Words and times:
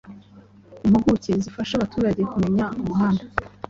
impuguke 0.85 1.31
zifasha 1.43 1.73
abaturage 1.75 2.21
kumenya 2.31 2.65
umuhanda 2.79 3.23